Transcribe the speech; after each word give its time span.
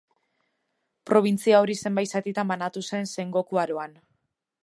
Probintzia 1.09 1.59
hori 1.65 1.75
zenbait 1.89 2.17
zatitan 2.19 2.51
banatu 2.53 2.85
zen 2.87 3.07
Sengoku 3.13 3.61
Aroan. 3.67 3.97